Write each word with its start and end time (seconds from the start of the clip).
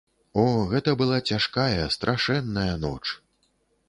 О, 0.43 0.43
гэта 0.71 0.95
была 1.01 1.19
цяжкая, 1.29 1.83
страшэнная 1.97 2.73
ноч. 2.87 3.05